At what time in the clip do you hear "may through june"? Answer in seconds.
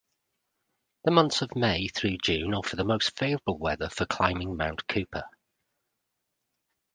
1.53-2.55